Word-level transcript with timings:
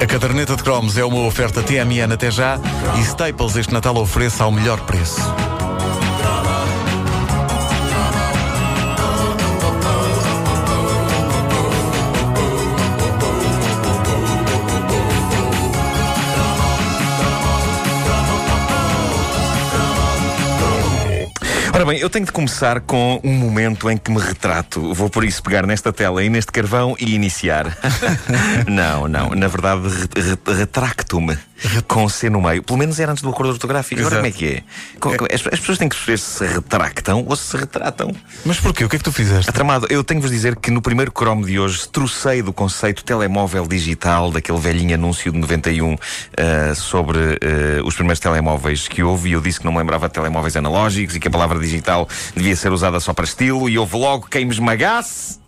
A 0.00 0.06
caderneta 0.06 0.56
de 0.56 0.62
cromos 0.62 0.96
é 0.96 1.04
uma 1.04 1.26
oferta 1.26 1.62
TMN 1.62 2.14
até 2.14 2.30
já 2.30 2.58
e 2.98 3.00
Staples 3.02 3.56
este 3.56 3.72
Natal 3.72 3.94
oferece 3.98 4.42
ao 4.42 4.50
melhor 4.50 4.80
preço. 4.80 5.20
Bem, 21.90 21.98
eu 21.98 22.08
tenho 22.08 22.24
de 22.24 22.30
começar 22.30 22.80
com 22.82 23.20
um 23.24 23.32
momento 23.32 23.90
em 23.90 23.96
que 23.96 24.12
me 24.12 24.20
retrato. 24.20 24.94
Vou 24.94 25.10
por 25.10 25.24
isso 25.24 25.42
pegar 25.42 25.66
nesta 25.66 25.92
tela 25.92 26.22
e 26.22 26.28
neste 26.28 26.52
carvão 26.52 26.94
e 27.00 27.16
iniciar. 27.16 27.76
não, 28.68 29.08
não. 29.08 29.30
Na 29.30 29.48
verdade, 29.48 29.88
re 29.88 30.22
re 30.22 30.58
retracto-me 30.58 31.36
com 31.86 32.08
C 32.08 32.28
no 32.28 32.40
meio. 32.40 32.62
Pelo 32.62 32.78
menos 32.78 32.98
era 32.98 33.12
antes 33.12 33.22
do 33.22 33.30
acordo 33.30 33.52
ortográfico. 33.52 34.00
Agora 34.00 34.16
como 34.16 34.26
é 34.26 34.32
que 34.32 34.46
é? 34.46 34.62
É. 35.30 35.34
As, 35.34 35.46
as 35.46 35.60
pessoas 35.60 35.78
têm 35.78 35.88
que 35.88 35.96
perceber 35.96 36.18
se 36.18 36.40
se 36.40 36.46
retractam 36.46 37.24
ou 37.28 37.36
se 37.36 37.50
se 37.50 37.56
retratam. 37.56 38.14
Mas 38.44 38.58
porquê? 38.58 38.84
O 38.84 38.88
que 38.88 38.96
é 38.96 38.98
que 38.98 39.04
tu 39.04 39.12
fizeste? 39.12 39.50
Atramado, 39.50 39.86
eu 39.90 40.02
tenho-vos 40.02 40.30
dizer 40.30 40.56
que 40.56 40.70
no 40.70 40.80
primeiro 40.80 41.12
cromo 41.12 41.44
de 41.44 41.58
hoje 41.58 41.86
trucei 41.88 42.40
do 42.42 42.52
conceito 42.52 43.04
telemóvel 43.04 43.66
digital, 43.66 44.30
daquele 44.30 44.58
velhinho 44.58 44.94
anúncio 44.94 45.30
de 45.30 45.38
91 45.38 45.96
eh, 46.36 46.74
sobre 46.74 47.38
eh, 47.40 47.80
os 47.84 47.94
primeiros 47.94 48.20
telemóveis 48.20 48.88
que 48.88 49.02
houve, 49.02 49.30
e 49.30 49.32
eu 49.32 49.40
disse 49.40 49.58
que 49.58 49.66
não 49.66 49.72
me 49.72 49.78
lembrava 49.78 50.08
de 50.08 50.14
telemóveis 50.14 50.56
analógicos 50.56 51.16
e 51.16 51.20
que 51.20 51.28
a 51.28 51.30
palavra 51.30 51.58
digital 51.58 52.08
devia 52.34 52.56
ser 52.56 52.72
usada 52.72 52.98
só 53.00 53.12
para 53.12 53.24
estilo, 53.24 53.68
e 53.68 53.76
houve 53.76 53.96
logo 53.96 54.26
quem 54.28 54.44
me 54.44 54.52
esmagasse. 54.52 55.39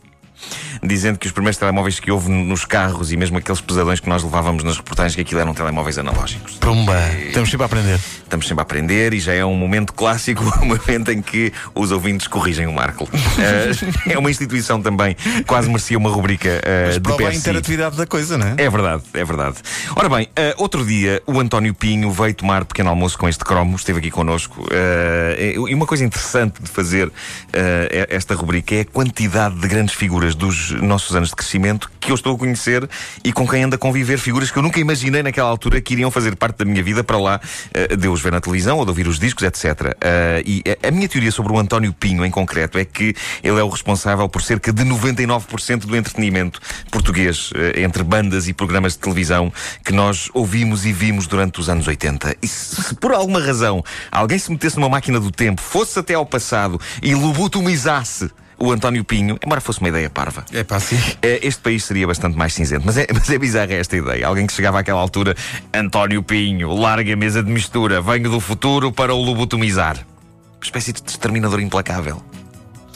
Dizendo 0.85 1.19
que 1.19 1.27
os 1.27 1.33
primeiros 1.33 1.57
telemóveis 1.59 2.01
que 2.01 2.11
houve 2.11 2.29
nos 2.31 2.65
carros 2.65 3.13
e 3.13 3.17
mesmo 3.17 3.39
aqueles 3.39 3.61
pesadões 3.61 4.01
que 4.01 4.09
nós 4.09 4.23
levávamos 4.25 4.65
nas 4.65 4.77
reportagens, 4.77 5.15
que 5.15 5.21
aquilo 5.21 5.41
eram 5.41 5.55
telemóveis 5.55 5.97
analógicos. 5.99 6.55
Pumba! 6.55 6.99
Estamos 7.27 7.51
sempre 7.51 7.63
a 7.63 7.67
aprender. 7.67 8.01
Estamos 8.25 8.49
sempre 8.49 8.61
a 8.61 8.63
aprender 8.63 9.15
e 9.15 9.21
já 9.21 9.33
é 9.33 9.45
um 9.45 9.55
momento 9.55 9.93
clássico, 9.93 10.43
o 10.43 10.65
momento 10.67 11.11
em 11.13 11.23
que 11.23 11.53
os 11.75 11.93
ouvintes 11.93 12.27
corrigem 12.27 12.67
o 12.67 12.73
Marco. 12.73 13.09
Eh, 13.43 14.13
é 14.13 14.19
uma 14.19 14.31
instituição 14.31 14.81
também, 14.81 15.17
quase 15.47 15.67
merecia 15.67 15.97
uma 15.99 16.11
rubrica 16.11 16.61
eh, 16.65 16.85
Mas 16.87 16.99
prova 16.99 17.29
a 17.29 17.35
interatividade 17.35 17.97
da 17.97 18.07
coisa, 18.07 18.37
não 18.39 18.47
é? 18.47 18.55
É 18.59 18.71
verdade, 18.71 19.03
é 19.15 19.25
verdade. 19.25 19.57
Ora 19.97 20.09
bem, 20.09 20.29
eh, 20.37 20.55
outro 20.59 20.85
dia 20.85 21.23
o 21.27 21.41
António 21.41 21.75
Pinho 21.75 22.11
veio 22.13 22.35
tomar 22.35 22.65
pequeno 22.65 22.91
almoço 22.91 23.19
com 23.19 23.29
este 23.29 23.45
cromo, 23.45 23.75
esteve 23.75 23.99
aqui 23.99 24.11
connosco. 24.11 24.67
eh, 24.71 25.55
e 25.57 25.75
uma 25.75 25.87
coisa 25.87 26.05
interessante 26.05 26.63
de 26.63 26.69
fazer 26.69 27.11
eh, 27.53 28.07
esta 28.11 28.35
rubrica 28.35 28.75
é 28.75 28.81
a 28.81 28.85
quantidade 28.85 29.59
de 29.59 29.67
grandes 29.67 29.95
figuras 29.95 30.35
dos 30.35 30.72
nossos 30.81 31.15
anos 31.17 31.29
de 31.31 31.37
crescimento 31.37 31.91
que 32.01 32.11
eu 32.11 32.15
estou 32.15 32.35
a 32.35 32.39
conhecer 32.39 32.89
e 33.25 33.33
com 33.33 33.47
quem 33.47 33.65
ando 33.65 33.77
a 33.77 33.79
conviver. 33.79 34.19
Figuras 34.19 34.51
que 34.51 34.59
eu 34.59 34.63
nunca 34.63 34.81
imaginei 34.81 35.23
naquela 35.23 35.49
altura 35.49 35.81
que 35.81 35.93
iriam 35.95 36.11
fazer 36.11 36.37
parte 36.37 36.59
da 36.59 36.65
minha 36.65 36.83
vida 36.83 37.03
para 37.05 37.19
lá 37.19 37.41
eh, 37.75 37.97
de 37.97 38.09
os 38.09 38.21
ver 38.21 38.33
na 38.33 38.41
televisão 38.41 38.79
ou 38.79 38.85
de 38.85 38.91
ouvir 38.91 39.07
os 39.07 39.19
discos, 39.19 39.43
etc. 39.45 39.97
Eh, 40.01 40.43
e 40.47 40.63
a- 40.83 40.89
a 40.89 40.91
minha 40.91 41.09
teoria 41.09 41.31
sobre 41.31 41.53
o 41.53 41.59
António 41.59 41.93
Pinho, 41.93 42.25
em 42.25 42.31
concreto, 42.31 42.79
é 42.79 42.85
que 42.85 43.15
ele 43.43 43.59
é 43.59 43.63
o 43.63 43.69
responsável 43.69 44.29
por 44.29 44.43
cerca 44.43 44.73
de 44.73 44.85
99% 44.85 45.87
do 45.87 45.97
entretenimento 45.97 46.61
português, 46.91 47.51
eh, 47.55 47.83
entre 47.83 48.03
bandas 48.03 48.49
e 48.49 48.53
programas 48.53 48.93
de 48.95 48.99
televisão 49.01 49.53
que 49.85 49.93
nós 49.93 50.29
ouvimos 50.35 50.85
e 50.87 50.93
vimos 50.93 51.27
durante 51.27 51.61
os 51.61 51.69
anos 51.69 51.87
80. 51.87 52.37
E 52.43 52.49
se, 52.49 52.83
se 52.83 52.95
por 52.95 53.13
alguma 53.13 53.41
razão 53.41 53.85
alguém 54.11 54.39
se 54.39 54.51
metesse 54.51 54.77
numa 54.77 54.89
máquina 54.89 55.19
do 55.21 55.31
tempo, 55.31 55.61
fosse 55.61 55.99
até 55.99 56.15
ao 56.15 56.27
passado 56.27 56.81
e 57.03 57.15
lobotomizasse 57.15 58.31
o 58.65 58.73
António 58.73 59.05
Pinho, 59.05 59.39
embora 59.45 59.61
fosse 59.61 59.81
uma 59.81 59.89
ideia 59.89 60.09
parva. 60.09 60.45
É 60.53 60.63
pá, 60.63 60.79
sim. 60.79 60.97
Eh, 61.23 61.41
Este 61.43 61.61
país 61.61 61.85
seria 61.85 62.07
bastante 62.07 62.37
mais 62.39 62.55
cinzento, 62.55 62.83
mas 62.87 62.97
é, 62.97 63.07
mas 63.13 63.29
é 63.29 63.39
bizarra 63.39 63.73
esta 63.75 63.97
ideia. 63.97 64.27
Alguém 64.27 64.47
que 64.47 64.53
chegava 64.53 64.79
àquela 64.81 65.01
altura, 65.01 65.35
António 65.75 66.23
Pinho, 66.23 66.73
larga 66.75 67.13
a 67.13 67.17
mesa 67.17 67.43
de 67.43 67.51
mistura, 67.51 68.01
venho 68.01 68.31
do 68.31 68.41
futuro 68.41 68.93
para 68.93 69.13
o 69.15 69.21
lobotomizar. 69.23 69.97
Uma 69.97 70.63
espécie 70.65 70.93
de 70.93 71.03
exterminador 71.05 71.61
implacável. 71.61 72.23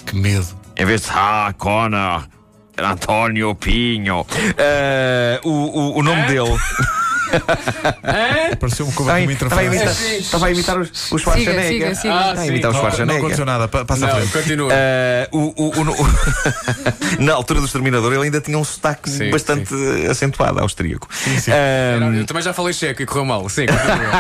Que 0.07 0.15
medo. 0.17 0.47
Em 0.77 0.85
vez 0.85 1.03
de 1.03 1.09
Ah, 1.13 1.53
Connor, 1.59 2.27
António 2.79 3.55
Pinho. 3.55 4.25
Eh, 4.57 5.41
o, 5.43 5.51
o, 5.51 5.99
o 5.99 6.03
nome 6.03 6.27
dele. 6.27 6.57
Pareceu-me 8.59 8.93
como 8.93 9.11
Estava 9.11 9.13
a 9.13 9.15
uma 9.15 9.23
imitar, 9.23 9.49
interface. 9.49 10.17
estava 10.19 10.47
a 10.47 10.51
imitar 10.51 10.79
os, 10.79 11.13
os 11.13 11.23
Schwarzenegger. 11.23 11.69
siga, 11.69 11.95
siga. 11.95 12.15
Ah, 12.15 12.19
Estava 12.21 12.41
a 12.41 12.45
sim. 12.45 12.49
imitar 12.49 12.71
os 12.71 12.75
Não 12.77 12.81
Schwarzenegger. 12.83 13.19
aconteceu 13.21 13.45
nada, 13.47 13.69
pa- 13.69 13.85
passa 13.85 14.07
Não, 14.07 14.17
frente. 14.17 14.33
continua. 14.33 14.73
O, 15.33 15.39
o- 15.39 15.73
o- 15.81 16.03
o- 16.03 16.07
na 17.23 17.33
altura 17.35 17.61
do 17.61 17.67
Exterminador, 17.67 18.13
ele 18.13 18.25
ainda 18.25 18.41
tinha 18.41 18.57
um 18.59 18.65
sotaque 18.65 19.11
Sim, 19.11 19.31
bastante 19.31 19.75
acentuado, 20.11 20.61
austríaco. 20.61 21.09
Não, 22.01 22.15
eu 22.15 22.25
também 22.27 22.43
já 22.43 22.53
falei 22.53 22.73
checo 22.73 23.03
e 23.03 23.07
correu 23.07 23.25
mal. 23.25 23.49
Sim, 23.49 23.67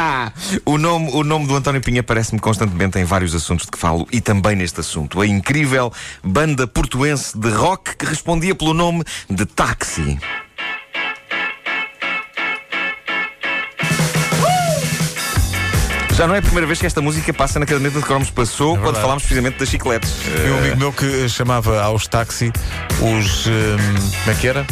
o, 0.65 0.78
nome, 0.78 1.11
o 1.12 1.23
nome 1.23 1.47
do 1.47 1.55
António 1.56 1.81
Pinha 1.81 2.00
aparece-me 2.00 2.41
constantemente 2.41 2.99
em 2.99 3.05
vários 3.05 3.34
assuntos 3.34 3.67
de 3.67 3.73
que 3.73 3.78
falo 3.78 4.06
e 4.12 4.21
também 4.21 4.56
neste 4.56 4.81
assunto. 4.81 5.21
A 5.21 5.27
incrível 5.27 5.93
banda 6.23 6.67
portuense 6.67 7.38
de 7.38 7.49
rock 7.50 7.97
que 7.97 8.05
respondia 8.06 8.55
pelo 8.55 8.75
nome 8.75 9.05
de 9.31 9.44
Táxi. 9.47 10.19
Já 16.16 16.27
não 16.27 16.34
é 16.34 16.38
a 16.38 16.43
primeira 16.43 16.66
vez 16.66 16.81
que 16.81 16.87
esta 16.87 17.03
música 17.03 17.31
passa 17.34 17.59
na 17.59 17.66
caderneta 17.66 17.99
de 17.99 18.04
cromos. 18.06 18.31
Passou 18.31 18.71
quando 18.71 18.84
verdade. 18.84 19.03
falámos 19.03 19.22
precisamente 19.22 19.59
das 19.59 19.69
chicletes. 19.69 20.10
Foi 20.12 20.50
um 20.50 20.59
amigo 20.59 20.77
meu 20.78 20.91
que 20.91 21.28
chamava 21.28 21.82
aos 21.82 22.06
táxi 22.06 22.50
os. 23.03 23.47
hum, 23.47 23.50
como 24.25 24.31
é 24.31 24.41
que 24.41 24.49
era? 24.49 24.66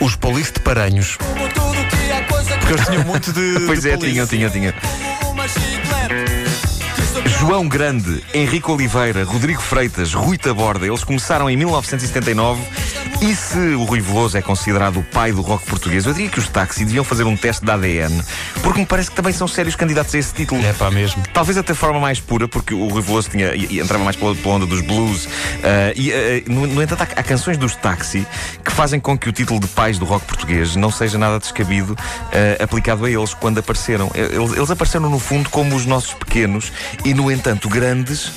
Os 0.00 0.14
police 0.14 0.52
de 0.52 0.60
Paranhos. 0.60 1.16
Porque 1.16 2.72
eles 2.72 2.86
tinham 2.86 3.04
muito 3.04 3.32
de. 3.32 3.54
Pois 3.66 3.80
de 3.80 3.90
é, 3.90 3.96
police. 3.96 4.12
tinha, 4.12 4.26
tinha, 4.26 4.50
tinha. 4.50 4.74
João 7.40 7.66
Grande, 7.66 8.24
Henrique 8.32 8.70
Oliveira, 8.70 9.24
Rodrigo 9.24 9.60
Freitas, 9.60 10.14
Rui 10.14 10.38
Taborda, 10.38 10.86
eles 10.86 11.02
começaram 11.02 11.50
em 11.50 11.56
1979 11.56 12.62
e 13.24 13.34
se 13.34 13.58
o 13.74 13.84
Rui 13.84 14.02
Veloso 14.02 14.36
é 14.36 14.42
considerado 14.42 14.98
o 14.98 15.02
pai 15.02 15.32
do 15.32 15.40
rock 15.40 15.64
português, 15.64 16.04
eu 16.04 16.12
diria 16.12 16.28
que 16.28 16.38
os 16.38 16.46
táxi 16.46 16.84
deviam 16.84 17.02
fazer 17.02 17.24
um 17.24 17.34
teste 17.34 17.64
de 17.64 17.70
ADN, 17.70 18.22
porque 18.62 18.80
me 18.80 18.84
parece 18.84 19.08
que 19.08 19.16
também 19.16 19.32
são 19.32 19.48
sérios 19.48 19.74
candidatos 19.74 20.14
a 20.14 20.18
esse 20.18 20.34
título. 20.34 20.62
É 20.62 20.74
pá, 20.74 20.90
mesmo. 20.90 21.22
Talvez 21.32 21.56
até 21.56 21.72
de 21.72 21.78
forma 21.78 21.98
mais 21.98 22.20
pura, 22.20 22.46
porque 22.46 22.74
o 22.74 22.86
Rui 22.86 23.00
Veloso 23.00 23.30
tinha, 23.30 23.54
e, 23.54 23.76
e 23.76 23.80
entrava 23.80 24.04
mais 24.04 24.14
pela, 24.14 24.34
pela 24.34 24.56
onda 24.56 24.66
dos 24.66 24.82
blues. 24.82 25.26
ah, 25.62 25.92
e, 25.96 26.12
ah, 26.12 26.16
no, 26.46 26.66
no 26.66 26.82
entanto, 26.82 27.00
há, 27.00 27.20
há 27.20 27.22
canções 27.22 27.56
dos 27.56 27.74
táxi 27.74 28.26
que 28.62 28.70
fazem 28.70 29.00
com 29.00 29.16
que 29.16 29.26
o 29.26 29.32
título 29.32 29.58
de 29.58 29.68
pais 29.68 29.98
do 29.98 30.04
rock 30.04 30.26
português 30.26 30.76
não 30.76 30.90
seja 30.90 31.16
nada 31.16 31.38
descabido 31.38 31.96
ah, 31.98 32.62
aplicado 32.62 33.06
a 33.06 33.10
eles 33.10 33.32
quando 33.32 33.56
apareceram. 33.56 34.10
Eles, 34.14 34.52
eles 34.52 34.70
apareceram, 34.70 35.08
no 35.08 35.18
fundo, 35.18 35.48
como 35.48 35.74
os 35.74 35.86
nossos 35.86 36.12
pequenos 36.12 36.70
e, 37.06 37.14
no 37.14 37.32
entanto, 37.32 37.70
grandes. 37.70 38.32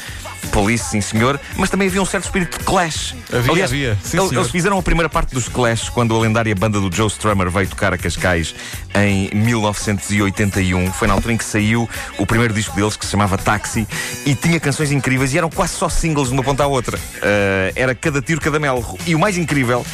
Police, 0.51 0.85
sim 0.91 1.01
senhor, 1.01 1.39
mas 1.55 1.69
também 1.69 1.87
havia 1.87 2.01
um 2.01 2.05
certo 2.05 2.25
espírito 2.25 2.59
de 2.59 2.65
clash. 2.65 3.15
Havia, 3.31 3.51
Aliás, 3.51 3.71
havia. 3.71 3.97
Sim, 4.01 4.17
eles, 4.31 4.49
fizeram 4.49 4.77
a 4.77 4.83
primeira 4.83 5.09
parte 5.09 5.33
dos 5.33 5.47
Clash 5.47 5.89
quando 5.89 6.15
a 6.15 6.19
lendária 6.19 6.53
banda 6.55 6.79
do 6.79 6.93
Joe 6.93 7.07
Strummer 7.07 7.49
veio 7.49 7.67
tocar 7.67 7.93
a 7.93 7.97
Cascais 7.97 8.55
em 8.95 9.29
1981. 9.33 10.91
Foi 10.91 11.07
na 11.07 11.13
altura 11.13 11.33
em 11.33 11.37
que 11.37 11.45
saiu 11.45 11.89
o 12.17 12.25
primeiro 12.25 12.53
disco 12.53 12.75
deles 12.75 12.95
que 12.95 13.05
se 13.05 13.11
chamava 13.11 13.37
Taxi 13.37 13.87
e 14.25 14.35
tinha 14.35 14.59
canções 14.59 14.91
incríveis 14.91 15.33
e 15.33 15.37
eram 15.37 15.49
quase 15.49 15.73
só 15.73 15.89
singles 15.89 16.29
de 16.29 16.33
uma 16.33 16.43
ponta 16.43 16.63
à 16.63 16.67
outra. 16.67 16.97
Ah, 17.21 17.71
era 17.75 17.93
cada 17.93 18.21
tiro, 18.21 18.41
cada 18.41 18.59
melro. 18.59 18.97
E 19.05 19.15
o 19.15 19.19
mais 19.19 19.37
incrível 19.37 19.85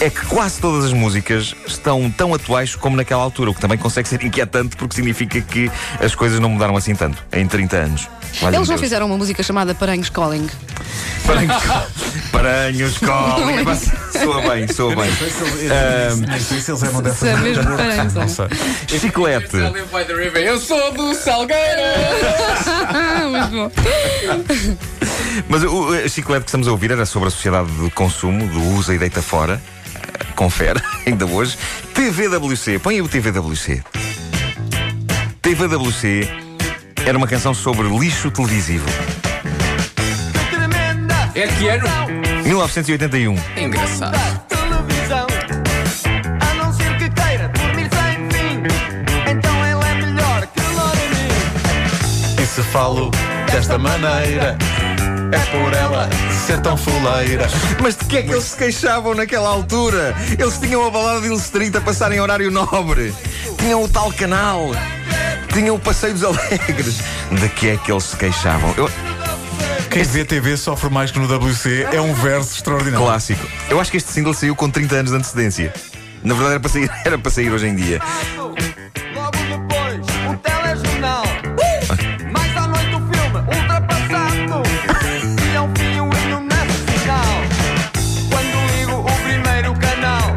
é 0.00 0.10
que 0.10 0.24
quase 0.26 0.60
todas 0.60 0.84
as 0.86 0.92
músicas 0.92 1.54
estão 1.66 2.10
tão 2.10 2.34
atuais 2.34 2.74
como 2.74 2.96
naquela 2.96 3.22
altura, 3.22 3.50
o 3.50 3.54
que 3.54 3.60
também 3.60 3.78
consegue 3.78 4.08
ser 4.08 4.22
inquietante 4.24 4.76
porque 4.76 4.94
significa 4.94 5.40
que 5.40 5.70
as 6.00 6.14
coisas 6.14 6.40
não 6.40 6.50
mudaram 6.50 6.76
assim 6.76 6.94
tanto 6.94 7.22
em 7.32 7.46
30 7.46 7.76
anos. 7.76 8.08
Eles 8.42 8.68
não 8.68 8.78
fizeram 8.78 9.06
uma 9.06 9.16
música 9.16 9.42
chamada 9.42 9.74
Paranhos 9.90 10.10
Calling. 10.10 10.48
Paranhos, 11.26 11.62
Paranhos, 12.30 12.98
Colin. 12.98 13.64
Soa 14.12 14.40
bem, 14.48 14.68
soa 14.68 14.94
bem. 14.94 15.10
Nem 16.28 16.38
sei 16.38 16.60
se 16.60 16.70
eles 16.70 16.82
eram 16.84 17.02
dessa 17.02 17.16
Se 17.16 17.28
é 17.28 17.36
mesmo 17.38 17.64
Paranhos. 17.64 18.14
Não 18.14 18.28
sei. 18.28 18.46
Chiclete. 18.86 19.56
Eu 20.44 20.60
sou 20.60 20.92
do 20.92 21.12
Salgueiro. 21.12 21.82
Muito 23.30 23.50
bom. 23.50 23.72
Mas 25.48 25.64
o 25.64 25.92
a 25.92 26.08
chiclete 26.08 26.44
que 26.44 26.50
estamos 26.50 26.68
a 26.68 26.70
ouvir 26.70 26.92
era 26.92 27.04
sobre 27.04 27.26
a 27.26 27.32
sociedade 27.32 27.68
de 27.72 27.90
consumo, 27.90 28.46
do 28.46 28.62
usa 28.76 28.94
e 28.94 28.98
deita 28.98 29.20
fora. 29.20 29.60
Eh, 29.96 30.24
Confere, 30.36 30.80
ainda 31.04 31.26
hoje. 31.26 31.58
TVWC, 31.94 32.78
põe 32.78 32.94
aí 32.94 33.02
o 33.02 33.08
TVWC. 33.08 33.82
TVWC 35.42 36.28
era 37.04 37.18
uma 37.18 37.26
canção 37.26 37.52
sobre 37.52 37.88
lixo 37.88 38.30
televisivo. 38.30 38.86
É 41.34 41.46
que 41.46 41.68
ano? 41.68 41.86
1981. 42.44 43.36
É 43.56 43.62
engraçado. 43.62 44.16
televisão. 44.48 45.26
A 46.40 46.54
não 46.54 46.72
ser 46.72 46.96
que 46.98 47.08
queira 47.10 47.48
dormir 47.48 47.88
sem 47.92 48.28
fim. 48.30 48.62
Então 49.30 49.66
ele 49.66 49.84
é 49.90 49.94
melhor 50.06 50.46
que 50.46 50.60
Loremi. 50.60 52.42
E 52.42 52.46
se 52.46 52.62
falo 52.64 53.10
desta 53.50 53.78
maneira. 53.78 54.56
É 55.32 55.38
por 55.56 55.72
ela 55.72 56.08
ser 56.46 56.60
tão 56.60 56.76
fuleira. 56.76 57.46
Mas 57.80 57.94
de 57.96 58.04
que 58.06 58.16
é 58.18 58.22
que 58.22 58.32
eles 58.32 58.44
se 58.44 58.56
queixavam 58.56 59.14
naquela 59.14 59.48
altura? 59.48 60.12
Eles 60.36 60.58
tinham 60.58 60.84
a 60.84 60.90
balada 60.90 61.20
de 61.20 61.40
30 61.50 61.78
a 61.78 61.80
passar 61.80 62.10
em 62.10 62.18
horário 62.20 62.50
nobre. 62.50 63.14
Tinham 63.56 63.84
o 63.84 63.88
tal 63.88 64.12
canal. 64.12 64.70
Tinham 65.52 65.76
o 65.76 65.78
Passeio 65.78 66.14
dos 66.14 66.24
Alegres. 66.26 66.98
De 67.30 67.48
que 67.50 67.68
é 67.70 67.76
que 67.76 67.92
eles 67.92 68.02
se 68.04 68.16
queixavam? 68.16 68.74
Eu- 68.76 68.90
Quem 69.90 70.04
vê 70.04 70.24
TV 70.24 70.56
sofre 70.56 70.88
mais 70.88 71.10
que 71.10 71.18
no 71.18 71.26
WC 71.26 71.88
é 71.92 72.00
um 72.00 72.14
verso 72.14 72.54
extraordinário. 72.54 73.04
Clássico. 73.04 73.44
Eu 73.68 73.80
acho 73.80 73.90
que 73.90 73.96
este 73.96 74.12
single 74.12 74.32
saiu 74.32 74.54
com 74.54 74.70
30 74.70 74.94
anos 74.94 75.10
de 75.10 75.16
antecedência. 75.16 75.74
Na 76.22 76.32
verdade 76.32 76.52
era 76.52 76.60
para 76.60 76.70
sair, 76.70 76.90
era 77.04 77.18
para 77.18 77.30
sair 77.30 77.50
hoje 77.50 77.66
em 77.66 77.74
dia. 77.74 78.00
Logo 78.36 79.36
depois, 79.48 79.98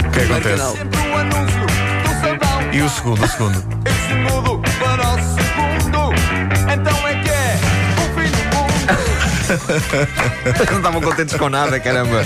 o 0.02 0.10
que 0.12 0.20
acontece? 0.20 0.78
Sempre 0.78 1.00
o 1.00 1.16
anúncio 1.16 1.60
do 2.04 2.22
sabão. 2.22 2.74
E 2.74 2.82
o 2.82 2.90
segundo, 2.90 3.24
o 3.24 3.28
segundo. 3.28 3.83
Não 10.72 10.78
estavam 10.78 11.02
contentes 11.02 11.36
com 11.36 11.50
nada, 11.50 11.80
caramba. 11.80 12.24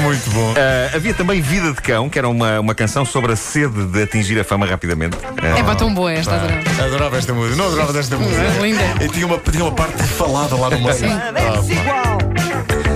Muito 0.00 0.30
bom. 0.30 0.54
Ah, 0.56 0.94
havia 0.94 1.14
também 1.14 1.40
Vida 1.40 1.72
de 1.72 1.80
Cão, 1.80 2.08
que 2.10 2.18
era 2.18 2.28
uma, 2.28 2.60
uma 2.60 2.74
canção 2.74 3.04
sobre 3.04 3.32
a 3.32 3.36
sede 3.36 3.86
de 3.86 4.02
atingir 4.02 4.38
a 4.38 4.44
fama 4.44 4.66
rapidamente. 4.66 5.16
É 5.56 5.62
para 5.62 5.74
tão 5.74 5.92
boa 5.94 6.12
esta, 6.12 6.34
adorava. 6.34 6.84
Adorava 6.84 7.16
esta 7.18 7.32
música. 7.32 7.56
Não 7.56 7.66
adorava 7.66 7.92
desta 7.92 8.16
música. 8.16 8.42
Linda. 8.60 8.82
E 9.02 9.08
tinha 9.08 9.26
uma, 9.26 9.38
tinha 9.38 9.64
uma 9.64 9.72
parte 9.72 10.02
falada 10.02 10.54
lá 10.56 10.70
no 10.70 10.78
meio. 10.78 10.90
É 10.90 11.58
desigual. 11.58 12.18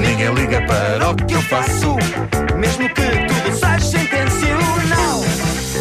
Ninguém 0.01 0.35
liga 0.35 0.61
para 0.67 1.11
o 1.11 1.15
que 1.17 1.35
eu 1.35 1.43
faço. 1.43 1.97
Mesmo 2.57 2.89
que 2.91 3.03
tudo 3.03 3.57
seja 3.57 3.99
intencional. 4.03 5.25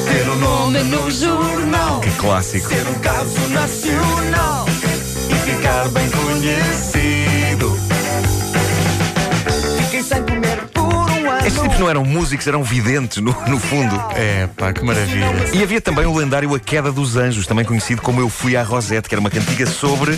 Ter 0.07 0.29
um 0.29 0.35
nome 0.35 0.83
no 0.83 1.11
jornal. 1.11 1.99
que 1.99 2.11
clássico. 2.11 2.69
Ser 2.69 2.87
um 2.87 2.99
caso 2.99 3.49
nacional. 3.49 4.65
E 5.31 5.51
ficar 5.51 5.87
bem 5.89 6.09
conhecido. 6.09 7.79
Fiquei 9.77 10.03
sem 10.03 10.23
comer 10.23 10.57
por 10.73 10.83
um 10.83 11.29
ano. 11.29 11.45
Estes 11.45 11.61
tipos 11.61 11.79
não 11.79 11.89
eram 11.89 12.05
músicos, 12.05 12.47
eram 12.47 12.63
videntes, 12.63 13.17
no, 13.17 13.35
no 13.47 13.59
fundo. 13.59 13.95
É 14.15 14.47
pá, 14.55 14.73
que 14.73 14.83
maravilha. 14.83 15.27
E 15.53 15.63
havia 15.63 15.81
também 15.81 16.05
o 16.05 16.15
lendário 16.15 16.53
A 16.53 16.59
Queda 16.59 16.91
dos 16.91 17.15
Anjos, 17.15 17.45
também 17.47 17.65
conhecido 17.65 18.01
como 18.01 18.19
Eu 18.21 18.29
Fui 18.29 18.55
à 18.55 18.63
Rosette, 18.63 19.07
que 19.09 19.15
era 19.15 19.19
uma 19.19 19.29
cantiga 19.29 19.65
sobre, 19.65 20.17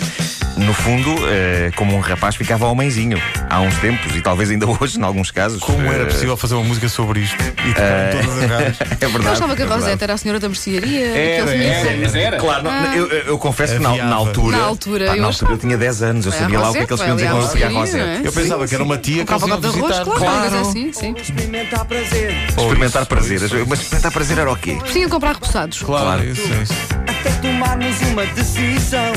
no 0.60 0.72
fundo, 0.74 1.14
eh, 1.28 1.70
como 1.76 1.96
um 1.96 2.00
rapaz 2.00 2.36
ficava 2.36 2.66
homenzinho 2.66 3.20
há 3.48 3.60
uns 3.60 3.76
tempos 3.78 4.14
e 4.14 4.20
talvez 4.20 4.50
ainda 4.50 4.66
hoje, 4.80 4.98
em 4.98 5.02
alguns 5.02 5.30
casos. 5.30 5.60
Como 5.60 5.86
era 5.92 6.02
Eh, 6.04 6.06
possível 6.06 6.36
fazer 6.36 6.54
uma 6.54 6.64
música 6.64 6.88
sobre 6.88 7.20
isto? 7.20 7.36
E 7.42 7.70
em 7.70 8.22
todas 8.22 8.38
as 8.44 8.50
rádios. 8.50 8.78
É 9.00 9.06
verdade. 9.06 9.26
Eu 9.26 9.32
achava 9.32 9.56
que 9.56 9.62
a 9.62 9.64
é. 9.64 9.68
Rosetta 9.68 10.04
era 10.04 10.12
a 10.14 10.16
senhora 10.18 10.38
da 10.40 10.48
mercearia. 10.48 11.06
Era, 11.08 11.50
era. 11.56 11.96
Mas 11.98 12.14
era. 12.14 12.36
Claro, 12.38 12.64
não, 12.64 12.94
eu, 12.94 13.08
eu 13.08 13.38
confesso 13.38 13.74
que 13.74 13.78
na, 13.80 13.96
na 13.96 14.14
altura. 14.14 14.56
Na 14.58 14.64
altura, 14.64 15.06
pá, 15.06 15.16
eu 15.16 15.22
na 15.22 15.26
altura 15.28 15.28
achava. 15.28 15.52
eu 15.52 15.58
tinha 15.58 15.76
10 15.78 16.02
anos, 16.02 16.26
eu 16.26 16.32
É 16.32 16.36
a 16.36 16.38
sabia 16.38 16.58
lá 16.60 16.70
o 16.70 16.72
que 16.72 16.78
é 16.78 16.86
que 16.86 16.92
eles 16.92 17.00
queriam 17.00 17.16
dizer 17.16 17.28
quando 17.30 17.40
eu 17.40 17.42
à 17.42 17.46
Rosette. 17.70 17.74
mercearia, 17.96 18.20
Eu 18.26 18.32
pensava 18.32 18.68
que 18.68 18.74
era 18.74 18.84
uma 18.84 18.98
tia 18.98 19.24
que 19.24 19.32
eles 19.32 19.42
iam 19.42 19.48
cavalo 19.48 19.60
de 19.60 19.66
arroz, 19.66 19.96
visitar. 19.98 20.16
claro. 20.16 20.58
Assim, 20.60 20.92
sim. 20.92 21.14
Experimentar 21.18 21.84
prazer. 21.86 22.32
Experimentar 22.48 23.02
Isso, 23.02 23.08
prazer. 23.08 23.40
Mas 23.66 23.80
experimentar 23.80 24.12
prazer 24.12 24.38
era 24.38 24.52
o 24.52 24.56
quê? 24.56 24.78
Tinha 24.92 25.06
de 25.06 25.10
comprar 25.10 25.32
repousados. 25.32 25.82
Claro, 25.82 26.04
Claro. 26.04 26.24
isso, 26.24 26.42
isso. 26.62 26.74
Até 27.08 27.30
tomarmos 27.40 28.00
uma 28.02 28.26
decisão. 28.26 29.12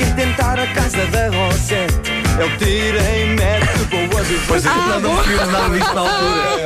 E 0.00 0.14
tentar 0.14 0.58
a 0.58 0.66
casa 0.68 1.06
da 1.06 1.28
Rosette. 1.28 2.17
Eu 2.40 2.56
tirei 2.58 3.26
mete 3.34 3.84
boas 4.08 4.30
e 4.30 4.40
Pois 4.46 4.64
é, 4.64 4.68
Ah, 4.68 4.98
não 5.00 5.16
percebemos 5.16 5.52
nada 5.52 5.74
disto 5.78 5.94
na 5.94 6.00
altura. 6.00 6.58